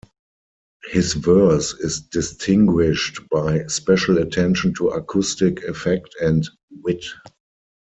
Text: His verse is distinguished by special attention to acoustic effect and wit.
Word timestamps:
His 0.85 1.13
verse 1.13 1.73
is 1.75 1.99
distinguished 2.01 3.19
by 3.29 3.67
special 3.67 4.17
attention 4.17 4.73
to 4.79 4.87
acoustic 4.89 5.61
effect 5.65 6.15
and 6.19 6.49
wit. 6.83 7.05